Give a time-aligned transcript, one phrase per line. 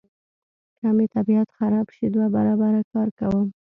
[0.77, 3.47] که مې طبیعت خراب شي دوه برابره کار کوم.